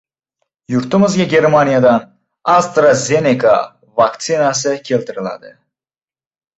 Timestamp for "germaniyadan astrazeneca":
1.33-3.55